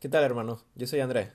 [0.00, 0.64] ¿Qué tal, hermanos?
[0.76, 1.32] Yo soy Andrés.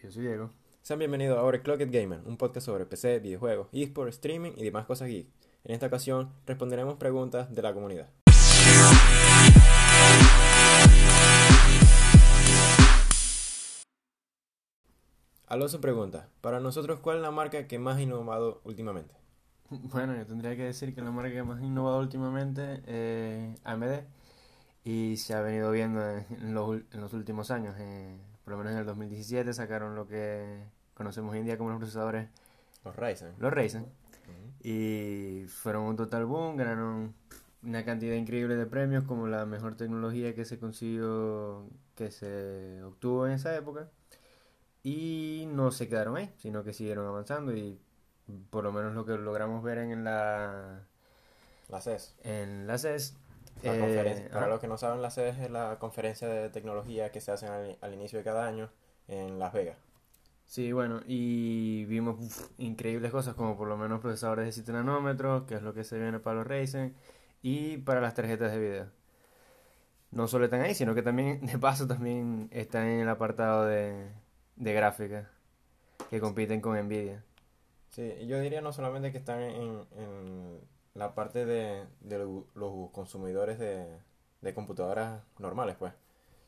[0.00, 0.52] Yo soy Diego.
[0.80, 5.08] Sean bienvenidos a Overclocked Gamer, un podcast sobre PC, videojuegos, eSports, streaming y demás cosas
[5.08, 5.26] geek.
[5.64, 8.08] En esta ocasión responderemos preguntas de la comunidad.
[15.48, 19.16] Alonso pregunta, para nosotros, ¿cuál es la marca que más ha innovado últimamente?
[19.68, 24.04] Bueno, yo tendría que decir que la marca que más ha innovado últimamente es AMD
[24.86, 27.74] y se ha venido viendo en los, en los últimos años.
[27.78, 30.62] eh, por lo menos en el 2017 sacaron lo que
[30.94, 32.28] conocemos hoy en día como los procesadores,
[32.84, 33.34] Los Ryzen.
[33.38, 33.86] los Ryzen,
[34.62, 37.14] y fueron un total boom, ganaron
[37.62, 41.66] una cantidad increíble de premios como la mejor tecnología que se consiguió,
[41.96, 43.90] que se obtuvo en esa época.
[44.82, 47.80] Y no se quedaron ahí, sino que siguieron avanzando y
[48.50, 50.82] por lo menos lo que logramos ver en la,
[51.68, 52.14] La CES.
[52.22, 53.16] en la CES.
[53.62, 57.20] La eh, para los que no saben, la CES es la conferencia de tecnología que
[57.20, 58.70] se hace al, al inicio de cada año
[59.08, 59.76] en Las Vegas.
[60.46, 65.44] Sí, bueno, y vimos uf, increíbles cosas como por lo menos procesadores de 7 nanómetros,
[65.44, 66.94] que es lo que se viene para los Ryzen,
[67.42, 68.86] y para las tarjetas de video.
[70.10, 74.10] No solo están ahí, sino que también, de paso, también están en el apartado de,
[74.56, 75.30] de gráfica,
[76.10, 77.24] que compiten con Nvidia.
[77.90, 80.60] Sí, yo diría no solamente que están en, en
[80.96, 83.86] la parte de, de lo- los consumidores de,
[84.40, 85.92] de computadoras normales, pues,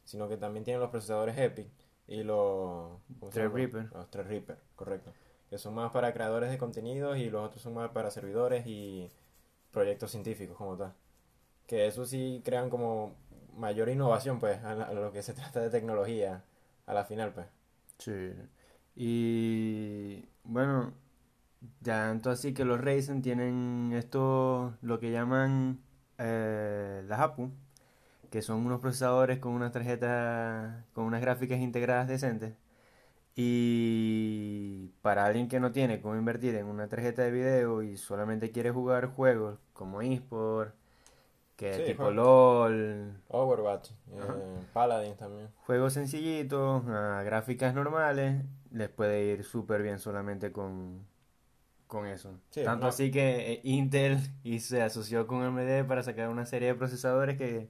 [0.05, 1.69] sino que también tienen los procesadores EPIC
[2.09, 2.99] y los.
[3.31, 3.91] Threadripper.
[3.93, 5.13] Los Threadripper, correcto,
[5.51, 9.11] que son más para creadores de contenidos y los otros son más para servidores y
[9.73, 10.95] proyectos científicos como tal.
[11.67, 13.15] Que eso sí crean como
[13.57, 16.45] mayor innovación, pues, a, la- a lo que se trata de tecnología
[16.87, 17.47] a la final, pues.
[17.99, 18.13] Sí.
[18.97, 20.93] Y bueno,
[21.83, 25.81] tanto así que los Ryzen tienen esto, lo que llaman
[26.19, 27.51] eh, las APU,
[28.31, 32.55] que son unos procesadores con unas tarjetas, con unas gráficas integradas decentes.
[33.37, 38.51] Y para alguien que no tiene cómo invertir en una tarjeta de video y solamente
[38.51, 40.75] quiere jugar juegos como eSport,
[41.57, 42.11] que Sí, tipo.
[42.11, 44.61] LOL, Overwatch, eh.
[44.73, 45.49] Paladin también.
[45.67, 51.07] Juegos sencillitos, a gráficas normales, les puede ir súper bien solamente con,
[51.89, 52.39] con eso.
[52.51, 52.91] Sí, Tanto no.
[52.91, 57.37] así que eh, Intel y se asoció con AMD para sacar una serie de procesadores
[57.37, 57.69] que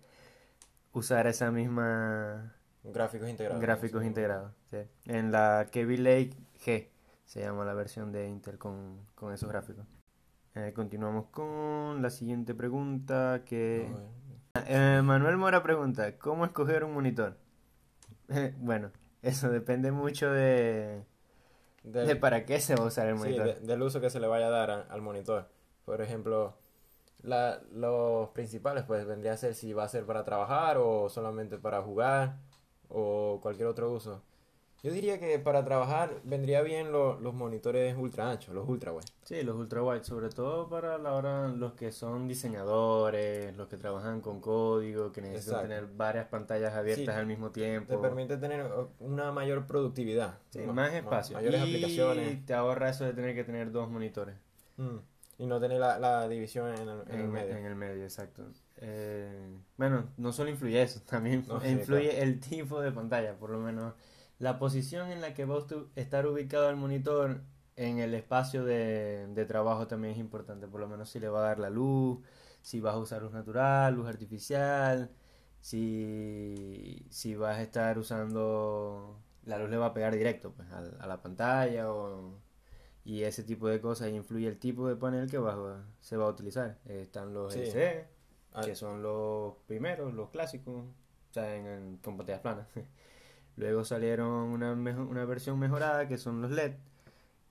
[0.92, 3.60] usara esa misma Gráficos integrados.
[3.62, 4.06] gráficos sí.
[4.08, 4.52] integrados.
[4.70, 4.78] sí.
[5.06, 6.88] En la Kaby Lake G
[7.24, 9.86] se llama la versión de Intel con, con esos gráficos.
[10.54, 13.88] Eh, continuamos con la siguiente pregunta que...
[13.90, 17.36] No, Eh, Manuel Mora pregunta, ¿cómo escoger un monitor?
[18.58, 18.90] Bueno,
[19.22, 21.04] eso depende mucho de,
[21.92, 23.46] del- de para qué se va a usar el sí, monitor.
[23.46, 25.46] de- del uso que se le vaya a dar a- al monitor.
[25.84, 26.54] Por ejemplo,
[27.22, 31.58] la- los principales pues vendría a ser si va a ser para trabajar o solamente
[31.58, 32.36] para jugar
[32.88, 34.22] o cualquier otro uso.
[34.82, 39.06] Yo diría que para trabajar vendría bien lo- los monitores ultra anchos, los ultra wide.
[39.24, 43.76] Sí, los ultra wide, sobre todo para la hora los que son diseñadores, los que
[43.76, 45.68] trabajan con código, que necesitan Exacto.
[45.68, 48.00] tener varias pantallas abiertas Sí, al mismo Te tiempo.
[48.00, 51.36] permite tener una mayor productividad, Sí, más espacio.
[51.36, 54.36] mayores y aplicaciones te ahorra eso de tener que tener dos monitores.
[54.76, 54.98] Mm.
[55.40, 57.56] y no tener la, la división en el, en el En, medio.
[57.56, 58.44] en el medio, exacto.
[58.76, 62.22] Eh, bueno, no solo influye eso, también No, sí, influye claro.
[62.24, 63.94] el tipo de pantalla, por lo menos
[64.38, 65.66] la posición en la que va a
[66.00, 67.42] estar ubicado el monitor
[67.76, 71.40] en el espacio de, de trabajo también es importante, por lo menos si le va
[71.40, 72.20] a dar la luz,
[72.62, 75.10] si vas a usar luz natural, luz artificial,
[75.60, 81.06] si, si vas a estar usando, la luz le va a pegar directo pues, a,
[81.06, 82.38] la pantalla o,
[83.04, 86.26] y ese tipo de cosas influye el tipo de panel que vas a- se va
[86.26, 86.78] a utilizar.
[86.86, 87.60] Están los Sí.
[87.60, 88.06] LCD,
[88.54, 92.66] Ah, que son los primeros, los clásicos, o sea, en, en- con pantallas planas.
[93.58, 96.76] Luego salieron una, una versión mejorada que son los LED,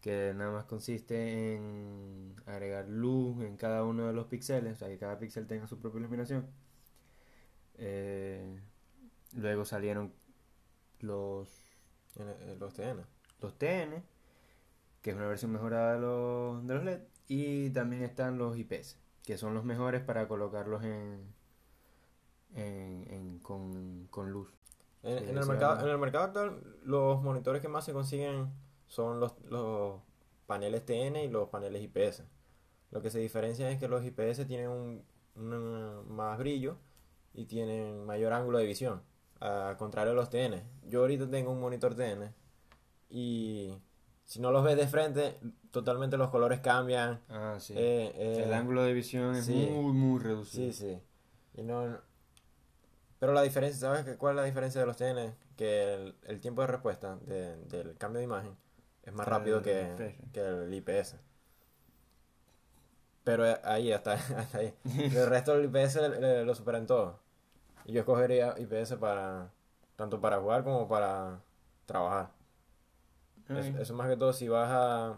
[0.01, 4.89] que nada más consiste en agregar luz en cada uno de los píxeles, o sea,
[4.89, 6.47] que cada píxel tenga su propia iluminación.
[7.77, 8.59] Eh,
[9.35, 10.13] luego salieron
[11.01, 11.49] los,
[12.17, 13.03] en los TN.
[13.41, 14.03] los TN,
[15.01, 18.97] que es una versión mejorada de los, de los LED, y también están los IPS,
[19.25, 21.21] que son los mejores para colocarlos en,
[22.55, 24.49] en, en- con, con luz.
[25.07, 28.51] En, Sí, en el mercado, en el mercado actual, los monitores que más se consiguen
[28.87, 30.01] son los, los
[30.45, 32.23] paneles TN y los paneles IPS.
[32.91, 35.03] Lo que se diferencia es que los IPS tienen un,
[35.35, 36.77] un más brillo
[37.33, 39.01] y tienen mayor ángulo de visión,
[39.39, 40.63] a contrario de los TN.
[40.89, 42.33] Yo ahorita tengo un monitor TN
[43.09, 43.77] y
[44.25, 45.37] si no los ves de frente,
[45.71, 47.21] totalmente los colores cambian.
[47.29, 47.73] Ah, sí.
[47.77, 49.53] eh, eh, el ángulo de visión es sí.
[49.71, 50.71] muy, muy reducido.
[50.71, 51.01] Sí, sí.
[51.53, 51.99] Y no,
[53.19, 55.35] Pero la diferencia, ¿sabes qué- cuál es la diferencia de los TN?
[55.55, 58.55] Que el, el tiempo de respuesta de- del cambio de imagen
[59.03, 61.17] es más El rápido que, que el IPS.
[63.23, 64.73] Pero ahí, hasta, hasta ahí.
[64.85, 67.19] El resto del IPS le- le- lo superan todo.
[67.85, 69.51] Y yo escogería IPS para,
[69.95, 71.41] tanto para jugar como para
[71.85, 72.31] trabajar.
[73.79, 75.17] Eso más que todo si vas a,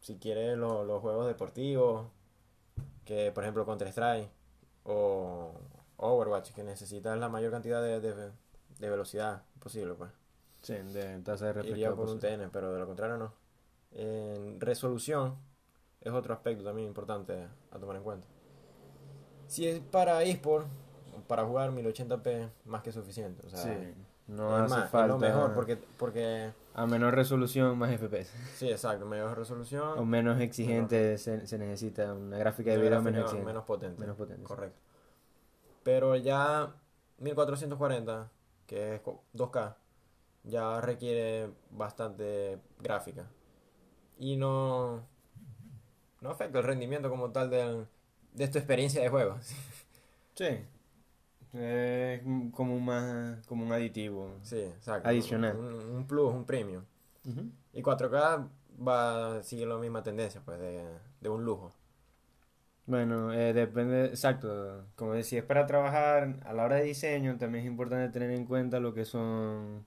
[0.00, 2.08] si quieres lo- los juegos deportivos,
[3.04, 4.30] que por ejemplo Counter-Strike
[4.84, 5.52] o
[6.02, 8.30] Overwatch, que necesitas la mayor cantidad de, de-
[8.78, 10.10] de velocidad posible, pues.
[10.62, 11.68] Sí, de tasa de.
[11.68, 13.32] Iría por un TN, pero de lo contrario no.
[13.92, 15.36] En resolución
[16.00, 18.26] es otro aspecto también importante a tomar en cuenta.
[19.46, 20.66] Si es para eSport,
[21.26, 23.44] para jugar 1080p, más que suficiente.
[23.46, 23.94] O sea, Sí,
[24.28, 25.08] no es hace más, es falta.
[25.08, 28.30] lo mejor porque, porque A menor resolución, más FPS.
[28.56, 29.98] sí, exacto, mayor resolución.
[29.98, 33.46] O menos exigente se, se necesita una gráfica de Una video menos exigente.
[33.46, 34.00] menos potente.
[34.00, 34.54] Menos potente, sí.
[35.82, 36.74] Pero ya
[37.18, 38.30] 1440,
[38.66, 39.76] que es co- 2K,
[40.44, 43.26] ya requiere bastante gráfica.
[44.18, 45.06] Y no,
[46.20, 47.86] no afecta el rendimiento como tal del-
[48.34, 49.38] de tu experiencia de juego.
[50.34, 50.46] Sí.
[51.52, 54.30] Es como un, más, como un aditivo.
[54.42, 55.08] Sí, exacto.
[55.08, 55.56] Adicional.
[55.58, 56.84] Un, un plus, un premium.
[57.26, 57.50] Ujú.
[57.74, 58.48] Y 4K
[58.86, 60.82] va a seguir la misma tendencia, pues, de,
[61.20, 61.70] de un lujo.
[62.92, 64.86] Bueno, eh, depende, exacto.
[64.96, 68.44] Como decía, es para trabajar a la hora de diseño, también es importante tener en
[68.44, 69.86] cuenta lo que son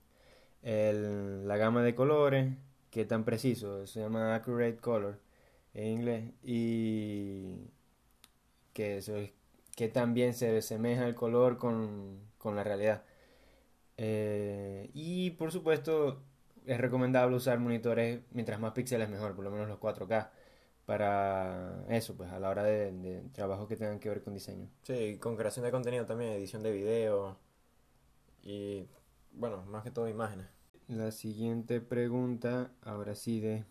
[0.62, 2.54] el- la gama de colores,
[2.90, 5.20] que tan preciso, se llama accurate color
[5.74, 7.70] en inglés, y
[8.72, 9.30] que eso es,
[9.76, 13.04] que también se asemeja el color con, con la realidad.
[13.98, 16.22] Eh, y por supuesto,
[16.66, 20.32] es recomendable usar monitores mientras más píxeles mejor, por lo menos los 4K
[20.86, 24.68] para eso, pues a la hora de, de trabajo que tengan que ver con diseño.
[24.82, 27.36] Sí, con creación de contenido también, edición de video
[28.42, 28.86] y,
[29.32, 30.46] bueno, más que todo imágenes.
[30.88, 33.64] La siguiente pregunta, ahora sí, de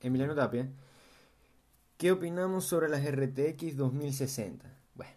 [0.00, 0.70] Emiliano Tapia.
[1.96, 4.64] ¿Qué opinamos sobre las RTX 2060?
[4.94, 5.12] Bueno,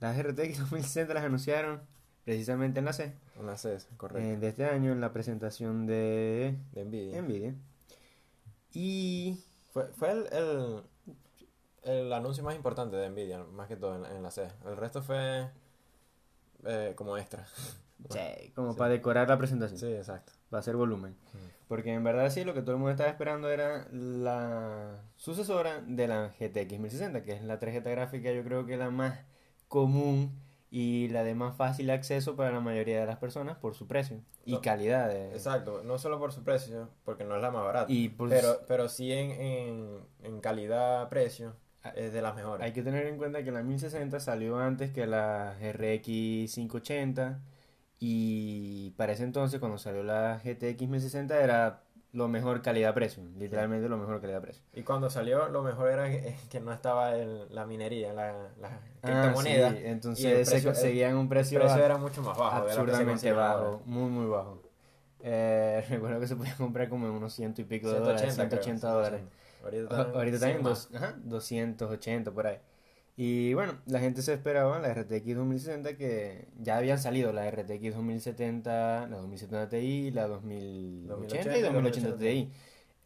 [0.00, 1.80] las RTX 2060 las anunciaron
[2.24, 4.28] precisamente en la C Una CS, correcto.
[4.28, 7.22] eh, de este año en la presentación de de Nvidia.
[7.22, 7.54] Nvidia.
[8.74, 9.38] Y
[9.78, 10.82] Fue, fue el, el,
[11.84, 14.48] el anuncio más importante de Nvidia, más que todo en, en la C.
[14.66, 15.48] El resto fue
[16.64, 17.46] eh, como extra.
[18.10, 18.78] sí, como Sí.
[18.78, 20.32] para decorar la presentación, Sí, exacto.
[20.52, 21.16] va a ser volumen.
[21.68, 26.08] Porque en verdad sí, lo que todo el mundo estaba esperando era la sucesora de
[26.08, 29.20] la GTX 1060, que es la tarjeta gráfica yo creo que la más
[29.68, 30.32] común
[30.70, 34.20] y la de más fácil acceso para la mayoría de las personas por su precio
[34.44, 35.08] y No, calidad.
[35.08, 38.28] de- Exacto, no solo por su precio, porque no es la más barata, Y por-
[38.28, 41.54] pero, pero sí en, en, en calidad-precio
[41.94, 42.64] es de las mejores.
[42.66, 47.40] Hay que tener en cuenta que la 1060 salió antes que la RX 580
[47.98, 51.82] y para ese entonces cuando salió la GTX 1060 era
[52.12, 54.62] lo mejor calidad-precio, literalmente lo mejor calidad-precio.
[54.74, 58.68] Y cuando salió, lo mejor era que, que no estaba el- la minería, la, la
[58.68, 59.70] Ah, criptomoneda.
[59.70, 63.58] sí, el entonces se conseguían un El precio, a- era mucho más bajo absurdamente bajo,
[63.64, 63.82] ahora.
[63.84, 64.62] muy muy bajo.
[65.20, 68.48] Eh, recuerdo que se podía comprar como en unos ciento y pico de dólares, 180,
[68.48, 69.20] creo, 180 dólares.
[69.20, 70.18] 180.
[70.18, 72.58] Ahorita O- 100 dos, ajá, 280 por ahí.
[73.20, 77.96] Y bueno, la gente se esperaba la RTX 2060 que ya habían salido la RTX
[77.96, 82.52] 2070, la 2070 Ti, la 2080 y 2080 2080 Ti.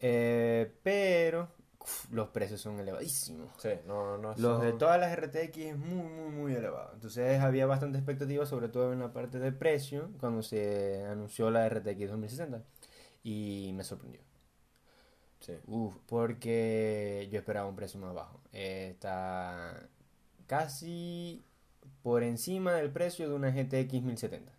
[0.01, 3.49] Eh, pero uf, los precios son elevadísimos.
[3.57, 6.91] Sí, no, no Los de todas las RTX es muy, muy, muy elevado.
[6.93, 11.67] Entonces había bastante expectativa, sobre todo en la parte de precio, cuando se anunció la
[11.67, 12.61] RTX 2060.
[13.23, 14.21] Y me sorprendió.
[15.39, 15.53] Sí.
[15.65, 18.41] Uf, porque yo esperaba un precio más bajo.
[18.51, 19.89] Está
[20.57, 21.43] casi
[22.03, 24.51] por encima del precio de una GTX 1070.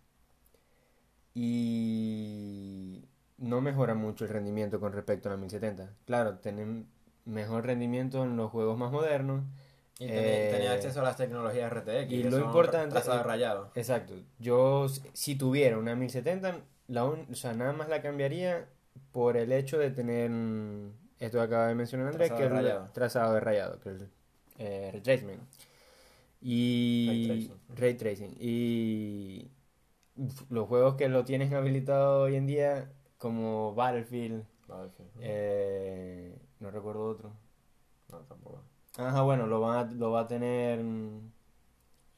[1.33, 3.05] Y
[3.37, 5.93] no mejora mucho el rendimiento con respecto a la 1070.
[6.05, 6.87] Claro, tienen
[7.23, 9.43] mejor rendimiento en los juegos más modernos.
[9.97, 12.11] Y tenía, Eh, tenía acceso a las tecnologías RTX.
[12.11, 13.71] y que lo son importante- trazado rayado.
[13.75, 14.13] Exacto.
[14.39, 16.59] Yo, si- tuviera una 1070,
[16.89, 18.65] la un- o sea, nada más la cambiaría
[19.13, 20.29] por el hecho de tener
[21.19, 22.89] esto que acaba de mencionar Andrés, que es el rayado.
[22.91, 24.09] trazado de rayado, que es el
[24.57, 25.39] eh, tracing.
[26.41, 27.61] Y Ray tracing.
[27.75, 28.35] ray tracing.
[28.39, 29.51] Y
[30.49, 35.09] los juegos que lo tienen habilitado hoy en día, como Battlefield, Battlefield.
[35.19, 37.33] eh, no recuerdo otro.
[38.09, 38.61] No, tampoco.
[38.97, 41.31] Ajá, bueno, lo va a, lo va a tener mm,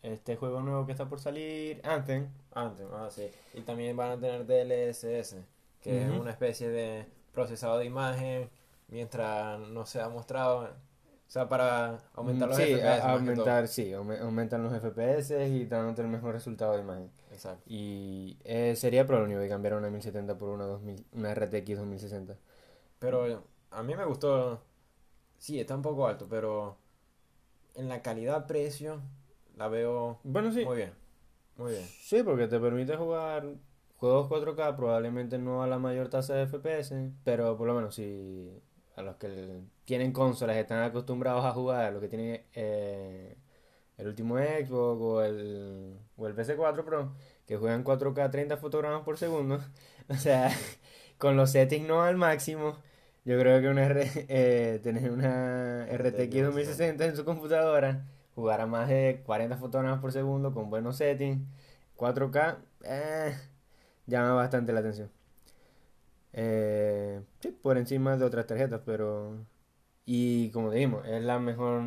[0.03, 2.29] este juego nuevo que está por salir, Anthem.
[2.53, 3.29] Antes, ah, sí.
[3.53, 5.37] Y también van a tener DLSS,
[5.81, 8.49] que es una especie de procesado de imagen,
[8.87, 10.69] mientras no se ha mostrado
[11.27, 13.01] O sea, para aumentar los sí, FPS.
[13.01, 17.11] aumentar, sí, aume- aumentan los FPS y dándote el mejor resultado de imagen.
[17.31, 17.63] Exacto.
[17.67, 21.77] Y eh, sería pro lo único de cambiar una 1070 por una 2000, una RTX
[21.79, 22.37] 2060.
[22.99, 24.61] Pero a mí me gustó.
[25.37, 26.77] Sí, está un poco alto, pero
[27.75, 29.01] en la calidad-precio
[29.55, 30.63] la veo Bueno, sí.
[30.65, 30.93] muy bien.
[31.57, 31.83] Muy bien.
[32.01, 33.45] Sí, porque te permite jugar
[33.97, 38.61] juegos 4K, probablemente no a la mayor tasa de FPS, pero por lo menos si
[38.95, 43.37] a los que l- tienen consolas están acostumbrados a jugar, los que tienen eh,
[43.97, 47.13] el último Xbox o el, o el PS4 Pro,
[47.45, 49.61] que juegan 4K a 30 fotogramas por segundo,
[50.09, 50.51] o sea,
[51.17, 52.75] con los settings no al máximo,
[53.23, 53.87] yo creo que una
[54.27, 60.11] eh, tener una RTX 2060 en su computadora, jugar a más de 40 fotogramas por
[60.11, 61.47] segundo con buenos settings,
[61.95, 63.37] 4K, eh,
[64.05, 65.09] llama bastante la atención.
[66.33, 69.45] Eh, sí, por encima de otras tarjetas, pero...
[70.07, 71.83] Y como dijimos, es la mejor,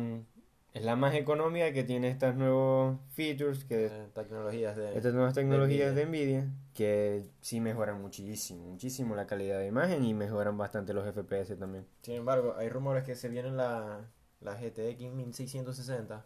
[0.73, 4.95] es la más económica que tiene estos nuevos features, que Eh, tecnologías de.
[4.95, 6.41] estas nuevas tecnologías de Nvidia.
[6.43, 11.55] Nvidia, que sí mejoran muchísimo, muchísimo la calidad de imagen y mejoran bastante los FPS
[11.55, 11.85] también.
[12.03, 14.01] Sin embargo, hay rumores que se vienen la,
[14.39, 16.23] la GTX 1660,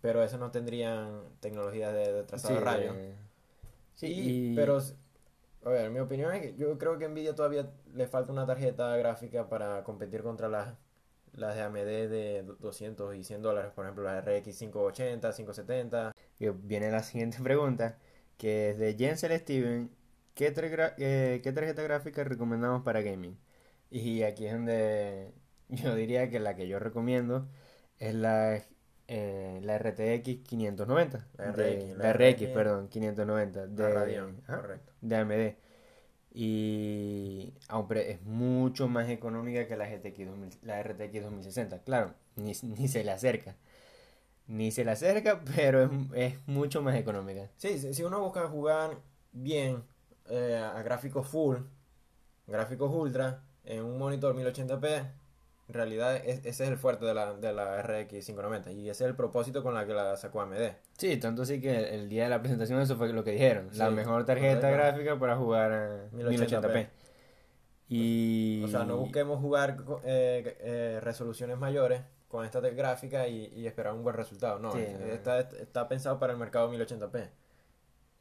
[0.00, 2.94] pero esas no tendrían tecnologías de, de trazado de rayos.
[2.96, 3.16] eh,
[3.96, 4.80] sí, y- pero,
[5.64, 8.96] a ver, mi opinión es que yo creo que Nvidia todavía le falta una tarjeta
[8.96, 10.74] gráfica para competir contra las,
[11.34, 16.12] las de AMD de 200 y 100 dólares, por ejemplo, las RX 580, 570.
[16.38, 17.98] que viene la siguiente pregunta,
[18.36, 19.90] que es de Jensel Steven,
[20.34, 20.52] ¿qué,
[20.98, 23.38] eh, ¿qué tarjeta gráfica recomendamos para gaming?
[23.90, 25.32] Y aquí es donde
[25.68, 27.48] yo diría que la que yo recomiendo
[27.98, 28.62] es la,
[29.08, 33.94] eh, la RTX 590, La de- RX, la la RX, RX, perdón, 590 La de,
[33.94, 34.92] Radeon, correcto.
[35.00, 35.56] de AMD.
[36.32, 41.78] Y hombre, es mucho más económica que la GTX 2000 la RTX 2060.
[41.80, 43.56] Claro, ni, ni se le acerca.
[44.46, 47.48] Ni se le acerca, pero es, es mucho más económica.
[47.56, 48.98] Sí, si, si uno busca jugar
[49.32, 49.82] bien
[50.28, 51.56] eh, a gráficos full,
[52.46, 55.10] gráficos ultra, en un monitor 1080p,
[55.68, 59.04] en realidad es- ese es el fuerte de la, de la RX 590 y ese
[59.04, 60.72] es el propósito con la que la sacó AMD.
[60.96, 63.68] Sí, tanto así que el, el día de la presentación eso fue lo que dijeron.
[63.74, 64.76] La mejor tarjeta correcto.
[64.76, 66.48] gráfica para jugar a 1080p.
[66.62, 66.88] 1080p.
[67.90, 68.62] Y...
[68.64, 73.94] O sea, no busquemos jugar eh, eh, resoluciones mayores con esta gráfica y, y esperar
[73.94, 74.58] un buen resultado.
[74.58, 77.28] No, Sí, eh, está, está pensado para el mercado 1080p.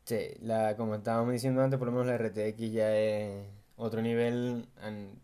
[0.05, 3.45] Sí, la, como estábamos diciendo antes, por lo menos la RTX ya es
[3.77, 4.65] otro nivel.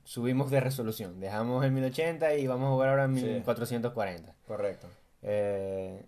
[0.03, 1.19] subimos de resolución.
[1.19, 3.25] Dejamos el 1080 y vamos a jugar ahora en Sí.
[3.25, 4.35] 1440.
[4.47, 4.87] Correcto.
[5.21, 6.05] Eh,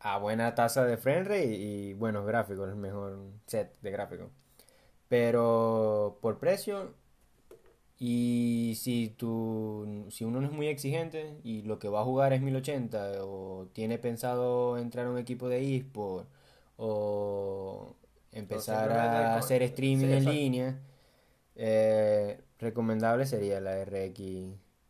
[0.00, 4.28] a buena tasa de frame rate y, buenos gráficos, el mejor set de gráficos.
[5.08, 6.94] Pero por precio,
[7.98, 12.32] y si tú, si uno no es muy exigente y lo que va a jugar
[12.32, 16.28] es 1080 o tiene pensado entrar a un equipo de eSport
[16.76, 17.94] o
[18.32, 20.78] empezar a hacer streaming sí, en línea,
[21.56, 24.14] eh, recomendable sería la RX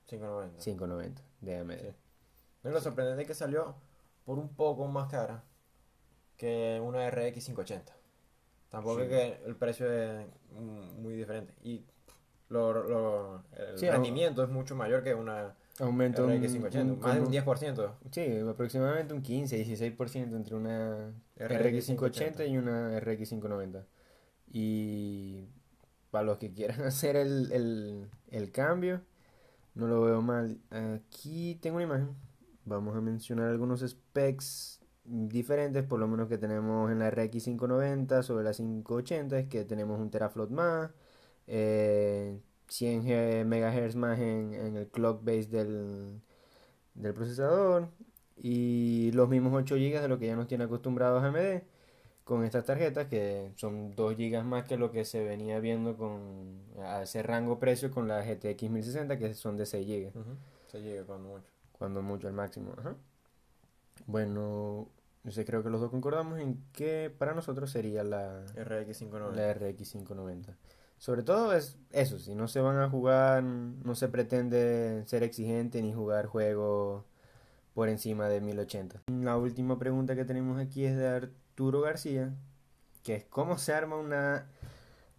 [0.07, 0.59] 590.
[0.59, 1.73] 590 de AMD.
[1.81, 1.95] Sí.
[2.63, 3.75] No, Lo sorprendente es que salió
[4.25, 5.45] por un poco más cara
[6.37, 7.93] que una RX 580.
[8.71, 9.03] Tampoco Sí.
[9.03, 10.27] es que el precio es
[10.99, 11.55] muy diferente.
[11.63, 11.85] Y
[12.49, 16.93] lo, lo- el Sí, rendimiento es mucho mayor que una Aumenta un, RX 580.
[16.95, 17.95] un- más de un como- 10%.
[18.11, 23.85] Sí, aproximadamente un 15, 16% entre una RX RX 580 y una RX 590.
[24.53, 25.49] Y
[26.17, 29.03] para los que quieran hacer el, el, el cambio,
[29.75, 30.59] no lo veo mal.
[30.71, 32.09] Aquí tengo una imagen.
[32.65, 38.23] Vamos a mencionar algunos specs diferentes, por lo menos que tenemos en la RX 590
[38.23, 40.91] sobre la 580, es que tenemos un teraflop más,
[41.47, 46.23] eh, 100 G- MHz más en, en el clock base del,
[46.95, 47.91] del procesador
[48.37, 51.63] y los mismos 8 GB de lo que ya nos tiene acostumbrados AMD
[52.27, 56.61] con estas tarjetas que son 2 GB más que lo que se venía viendo con
[56.83, 60.37] a ese rango precio con la GTX 1060 que son de 6 GB Ujú.
[60.67, 61.47] Se llega cuando mucho.
[61.79, 62.75] cuando mucho al máximo.
[62.77, 62.97] Ajá.
[64.07, 64.89] Bueno,
[65.23, 69.37] no sé, creo que los dos concordamos en que para nosotros sería la, RX 590.
[69.41, 70.57] la RX 590.
[70.99, 75.81] Sobre todo es eso, si no se van a jugar, no se pretende ser exigente
[75.81, 77.05] ni jugar juegos
[77.73, 79.03] por encima de 1080.
[79.23, 81.07] La última pregunta que tenemos aquí es de
[81.57, 82.35] Arturo García,
[83.03, 84.47] que es cómo se arma una,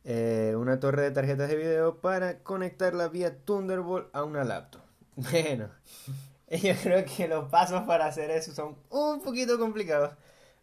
[0.04, 4.82] eh, una torre de tarjetas de video para conectarla vía Thunderbolt a una laptop.
[5.16, 5.72] Bueno,
[6.52, 10.14] yo creo que los pasos para hacer eso son un poquito complicados.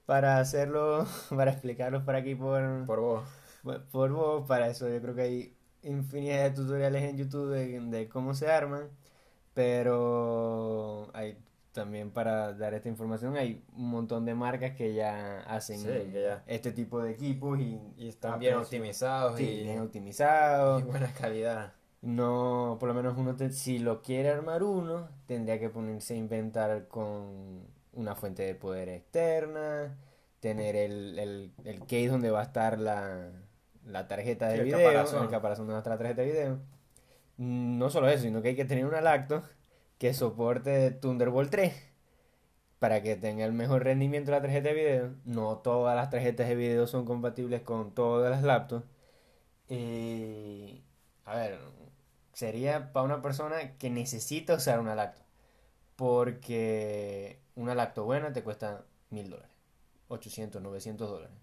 [0.06, 3.28] Para hacerlo, para explicarlos por aquí por, Por vos.
[3.90, 8.08] Por vos, para eso yo creo que hay infinidad de tutoriales en YouTube de, de
[8.08, 8.90] cómo se arman.
[9.54, 11.36] Pero hay
[11.74, 16.22] también para dar esta información hay un montón de marcas que ya hacen Sí, que
[16.22, 19.76] ya- este tipo de equipos y, Y están a bien precios- optimizados sí, y, bien
[19.76, 20.84] y optimizados.
[20.86, 21.72] buena calidad.
[22.00, 26.16] No, por lo menos uno, te- si lo quiere armar uno, tendría que ponerse a
[26.16, 29.96] inventar con una fuente de poder externa,
[30.40, 33.30] tener el, el, el case donde va a estar la,
[33.86, 35.22] la tarjeta de Sí, el video, caparazón.
[35.24, 36.58] el caparazón donde va a estar la tarjeta de video.
[37.36, 39.42] No solo eso, sino que hay que tener una lacto
[40.04, 41.72] que soporte Thunderbolt 3
[42.78, 45.14] para que tenga el mejor rendimiento de la tarjeta de video.
[45.24, 48.84] No todas las tarjetas de video son compatibles con todas las laptops.
[49.66, 50.82] Y,
[51.24, 51.58] a ver,
[52.34, 55.22] sería para una persona que necesita usar una lacto.
[55.96, 59.56] Porque una lacto buena te cuesta mil dólares,
[60.08, 61.36] 800, 900 dólares.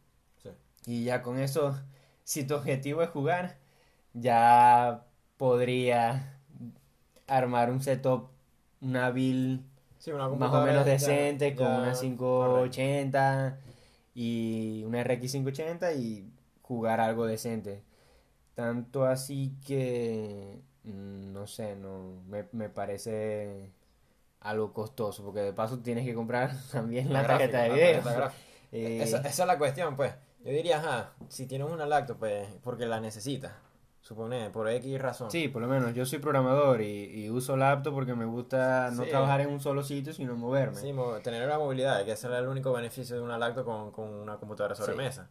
[0.44, 0.50] Sí.
[0.86, 1.76] Y ya con eso,
[2.24, 3.58] si tu objetivo es jugar,
[4.14, 6.38] ya podría
[7.26, 8.31] armar un setup,
[8.82, 9.62] una build
[10.00, 12.02] Sí, una más o menos ya- decente con ya- una correcto.
[12.02, 13.60] 580
[14.16, 16.28] y una RX 580 y
[16.64, 17.84] jugar algo decente.
[18.56, 23.70] Tanto así que, mm, no sé, no me, me parece
[24.42, 28.32] algo costoso porque de paso tienes que comprar también la, tarjeta de la video.
[28.74, 30.14] Eh, Esa, esa es la cuestión, pues.
[30.46, 33.52] Yo diría, ajá, si tienes una lacto, pues, porque la necesitas.
[34.02, 35.30] Supone, por X razón.
[35.30, 39.04] Sí, por lo menos yo soy programador y, y uso laptop porque me gusta no
[39.04, 39.10] Sí.
[39.12, 40.76] trabajar en un solo sitio, sino moverme.
[40.78, 40.92] Sí,
[41.24, 44.38] tener la movilidad, que ese es el único beneficio de una lacto con, con una
[44.38, 44.82] computadora Sí.
[44.82, 45.30] sobremesa.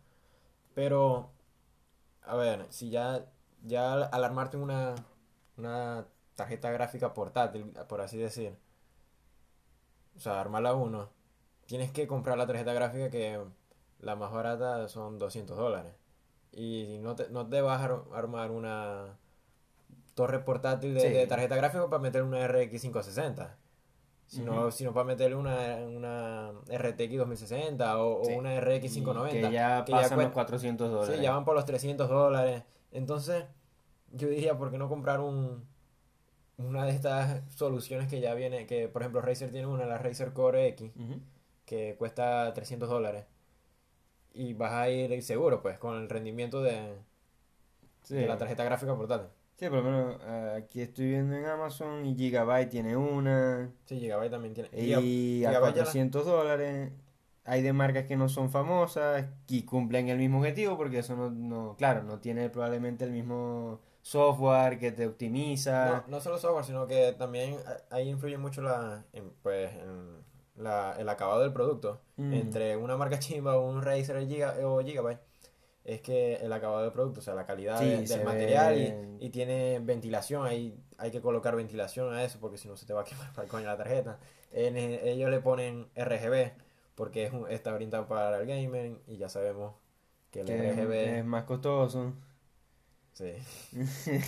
[0.74, 1.30] Pero,
[2.22, 3.26] a ver, si ya,
[3.64, 4.94] ya al- al armarte una,
[5.56, 8.56] una tarjeta gráfica portátil, por así decir,
[10.16, 11.10] o sea, armarla uno,
[11.66, 13.40] tienes que comprar la tarjeta gráfica que
[13.98, 15.92] la más barata son 200 dólares.
[16.52, 19.16] Y no te, no te vas a ar- armar una
[20.14, 21.08] torre portátil de, Sí.
[21.08, 23.56] de tarjeta gráfica para meter una RX 560.
[24.26, 28.32] Sino, sino para meterle una, una RTX 2060 o, o Sí.
[28.34, 29.48] una RX Y 590.
[29.48, 31.16] que ya que pasan los 400 dólares.
[31.16, 32.62] Sí, ya van por los 300 dólares.
[32.92, 33.44] Entonces,
[34.12, 35.64] yo diría, ¿por qué no comprar un,
[36.58, 38.66] una de estas soluciones que ya viene?
[38.66, 40.92] Que, por ejemplo, Razer tiene una, la Razer Core X,
[41.64, 43.24] que cuesta 300 dólares.
[44.32, 46.94] Y vas a ir seguro, pues, con el rendimiento de,
[48.02, 48.14] Sí.
[48.14, 49.28] de la tarjeta gráfica portátil.
[49.56, 53.98] Sí, por lo menos eh, aquí estoy viendo en Amazon y Gigabyte tiene una Sí,
[54.00, 54.70] Gigabyte también tiene.
[54.72, 56.92] y a Gigabyte ya la- 400 dólares.
[57.44, 61.30] Hay de marcas que no son famosas y cumplen el mismo objetivo porque eso no,
[61.30, 66.04] no claro, no tiene probablemente el mismo software que te optimiza.
[66.06, 70.22] No, no solo software, sino que también a- ahí influye mucho la, en, pues, en
[70.60, 72.00] la, el acabado del producto.
[72.16, 72.32] Mm.
[72.34, 75.20] Entre una marca chimba o un Razer Giga, o Gigabyte,
[75.84, 78.74] es que el acabado del producto, o sea, la calidad Sí, de- se del material
[78.74, 82.76] ve- y, y tiene ventilación, ahí hay que colocar ventilación a eso porque si no
[82.76, 84.18] se te va a quemar para el coño la tarjeta.
[84.52, 86.52] En- ellos le ponen RGB
[86.94, 89.74] porque es un- está orientado para el gamer y ya sabemos
[90.30, 90.92] que el que RGB...
[91.20, 92.12] es más costoso.
[93.14, 93.32] Sí.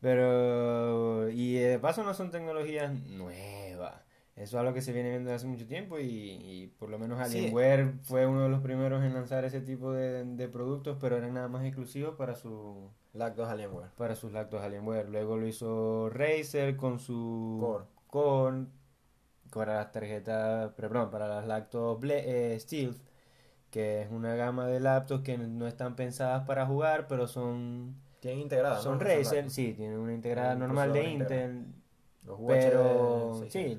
[0.00, 3.94] Pero, y de paso no son tecnologías nuevas.
[4.38, 7.18] Eso es algo que se viene viendo hace mucho tiempo y, y por lo menos
[7.28, 7.38] Sí.
[7.38, 11.34] Alienware fue uno de los primeros en lanzar ese tipo de, de productos, pero eran
[11.34, 13.90] nada más exclusivos para su Lactos Alienware.
[13.96, 15.08] para sus lactos Alienware.
[15.08, 17.84] Luego lo hizo Razer con su Core.
[18.08, 18.66] Core,
[19.52, 22.98] para las tarjetas, perdón, para las lactos Ble- eh, Stealth,
[23.70, 28.40] que es una gama de laptops que no están pensadas para jugar, pero son Tienen
[28.40, 29.04] integrada, son ¿no?
[29.04, 31.04] Razer, sí, tienen una integrada normal de.
[31.04, 31.66] Intel,
[32.24, 33.78] Los pero UHD sí,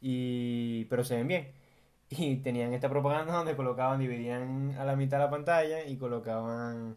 [0.00, 1.52] y pero se ven bien.
[2.08, 6.96] Y tenían esta propaganda donde colocaban, dividían a la mitad la pantalla y colocaban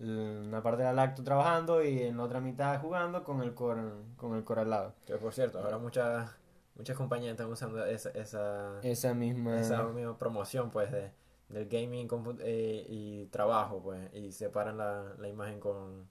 [0.00, 3.82] una parte de la lacto trabajando y en la otra mitad jugando con el core,
[4.16, 4.94] con el core al lado.
[5.06, 6.30] Que por cierto, ahora muchas
[6.76, 11.10] muchas compañías están usando esa, esa, Esa misma esa misma promoción pues de,
[11.48, 12.08] del gaming
[12.40, 16.08] eh, y trabajo pues y separan la, la imagen con,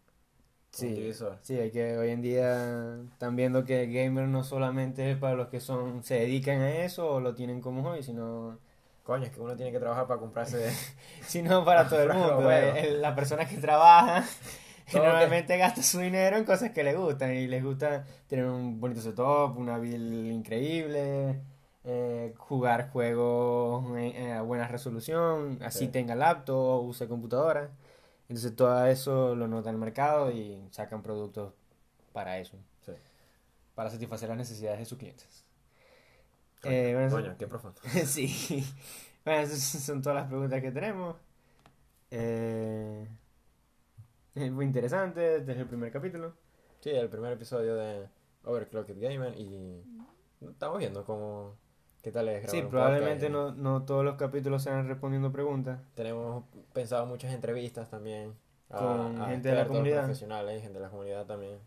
[0.77, 1.11] Sí,
[1.41, 5.33] sí, hay que hoy en día están viendo que el gamer no solamente es para
[5.35, 8.59] los que son se dedican a eso o lo tienen como hobby, sino
[9.03, 10.69] Coño, es que uno tiene que trabajar para comprarse
[11.25, 12.35] sino para todo el mundo.
[12.43, 12.77] juegos.
[12.77, 14.23] Eh, el- La persona que trabaja
[14.91, 18.45] Todo que- normalmente gasta su dinero en cosas que le gustan y les gusta tener
[18.45, 21.39] un bonito setup, una build increíble,
[21.85, 25.87] eh, jugar juegos en a buena resolución, así Sí.
[25.87, 27.69] tenga laptop o use computadora.
[28.29, 31.53] Entonces todo eso lo nota el mercado y sacan productos
[32.13, 32.91] para eso, Sí.
[33.75, 35.45] para satisfacer las necesidades de sus clientes.
[36.63, 37.79] Eh, bueno, Coño, qué profundo.
[38.05, 38.65] sí.
[39.23, 41.15] Bueno, esas son todas las preguntas que tenemos.
[42.11, 43.07] Eh,
[44.35, 46.33] es muy interesante, este es el primer capítulo.
[46.81, 48.07] Sí, el primer episodio de,
[48.47, 49.83] Overclocked Gamer y
[50.41, 51.55] estamos viendo cómo
[52.07, 53.57] qué tal es grabar Sí, un probablemente podcast.
[53.57, 55.79] no, no todos los capítulos sean respondiendo preguntas.
[55.93, 56.43] Tenemos
[56.73, 58.33] pensado muchas entrevistas también
[58.69, 59.99] a- Con a gente de la expertos, comunidad.
[60.03, 61.57] profesionales, gente de la comunidad también.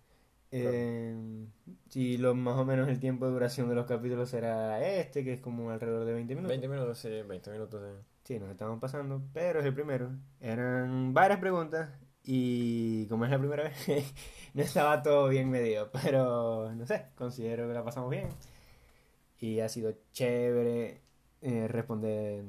[0.53, 1.47] Eh,
[1.89, 5.35] sí, lo, más o menos el tiempo de duración de los capítulos será este, que
[5.35, 6.49] es como alrededor de 20 minutos.
[6.51, 7.81] 20 minutos, sí, 20 minutos.
[7.83, 8.05] sí.
[8.25, 10.11] Sí, nos estamos pasando, pero es el primero.
[10.41, 11.89] Eran varias preguntas
[12.25, 13.75] y como es la primera vez,
[14.55, 18.29] no estaba todo bien medido, pero no sé, considero que la pasamos bien.
[19.41, 21.01] Y ha sido chévere
[21.43, 22.45] eh, responder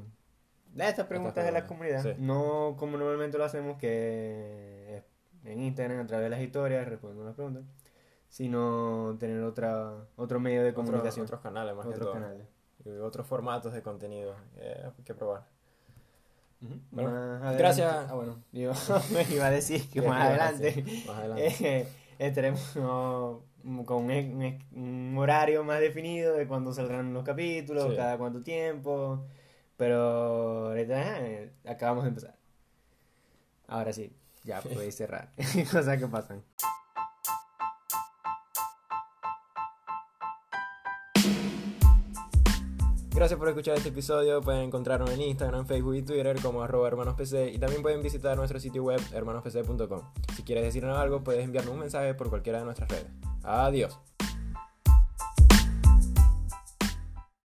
[0.80, 2.04] a estas preguntas de la comunidad.
[2.04, 2.14] sí.
[2.20, 5.04] No como normalmente lo hacemos, que es
[5.50, 7.64] en Instagram a través de las historias respondiendo las preguntas,
[8.30, 12.14] sino tener otra, otro medio de Otro- comunicación, otros canales más que otros todo.
[12.14, 12.48] canales.
[12.84, 14.36] Y otros formatos de contenido.
[14.58, 15.46] eh, hay que probar.
[16.92, 17.92] Bueno, gracias.
[18.10, 18.72] Ah, bueno, yo
[19.14, 20.84] me iba a decir que ¿Qué más adelante?
[21.08, 21.80] Más adelante.
[21.80, 21.88] eh,
[22.20, 22.76] estaremos
[23.86, 27.96] con un, horario más definido de cuándo saldrán los capítulos, Sí.
[27.96, 29.26] cada cuánto tiempo.
[29.78, 32.36] Pero ahorita eh, acabamos de empezar.
[33.68, 35.32] Ahora sí, ya podéis cerrar.
[35.72, 36.44] Cosas que pasan.
[43.14, 44.42] Gracias por escuchar este episodio.
[44.42, 48.60] Pueden encontrarnos en Instagram, Facebook y Twitter como arroba hermanospc y también pueden visitar nuestro
[48.60, 50.02] sitio web hermanospc.com.
[50.36, 53.31] Si quieres decirnos algo, puedes enviarnos un mensaje por cualquiera de nuestras redes.
[53.44, 53.98] Adiós.